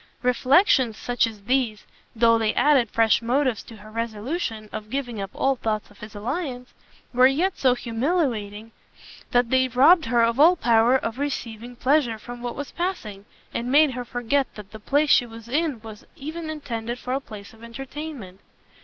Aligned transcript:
Reflections 0.23 0.97
such 0.97 1.27
as 1.27 1.43
these, 1.43 1.85
though 2.15 2.39
they 2.39 2.55
added 2.55 2.89
fresh 2.89 3.21
motives 3.21 3.61
to 3.61 3.75
her 3.75 3.91
resolution 3.91 4.67
of 4.73 4.89
giving 4.89 5.21
up 5.21 5.29
all 5.35 5.55
thoughts 5.57 5.91
of 5.91 5.99
his 5.99 6.15
alliance, 6.15 6.73
were 7.13 7.27
yet 7.27 7.55
so 7.55 7.75
humiliating, 7.75 8.71
that 9.29 9.51
they 9.51 9.67
robbed 9.67 10.05
her 10.05 10.23
of 10.23 10.39
all 10.39 10.55
power 10.55 10.95
of 10.97 11.19
receiving 11.19 11.75
pleasure 11.75 12.17
from 12.17 12.41
what 12.41 12.55
was 12.55 12.71
passing, 12.71 13.25
and 13.53 13.71
made 13.71 13.91
her 13.91 14.03
forget 14.03 14.47
that 14.55 14.71
the 14.71 14.79
place 14.79 15.11
she 15.11 15.27
was 15.27 15.47
in 15.47 15.79
was 15.81 16.03
even 16.15 16.49
intended 16.49 16.97
for 16.97 17.13
a 17.13 17.21
place 17.21 17.53
of 17.53 17.63
entertainment. 17.63 18.39